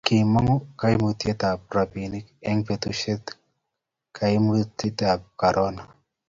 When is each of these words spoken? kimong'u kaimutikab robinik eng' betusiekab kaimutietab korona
kimong'u 0.07 0.55
kaimutikab 0.79 1.59
robinik 1.75 2.25
eng' 2.49 2.63
betusiekab 2.67 3.39
kaimutietab 4.17 5.19
korona 5.39 5.83